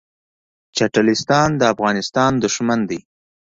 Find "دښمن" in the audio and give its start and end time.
2.43-2.79